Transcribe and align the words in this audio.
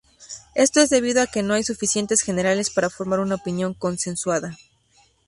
Esto 0.55 0.81
es 0.81 0.89
debido 0.89 1.21
a 1.21 1.27
que 1.27 1.43
no 1.43 1.53
hay 1.53 1.61
suficientes 1.63 2.21
generales 2.23 2.71
para 2.71 2.89
formar 2.89 3.19
una 3.19 3.35
opinión 3.35 3.75
consensuada. 3.75 4.57